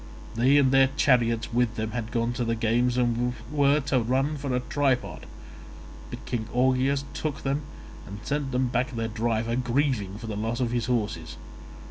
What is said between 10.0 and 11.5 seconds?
for the loss of his horses.